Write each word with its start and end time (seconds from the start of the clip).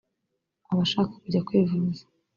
abashaka 0.71 1.11
kujya 1.21 1.41
kwivuza 1.47 2.03